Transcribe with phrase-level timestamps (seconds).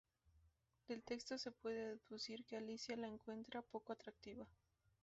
[0.87, 4.47] Del texto se puede deducir que Alicia la encuentra poco atractiva.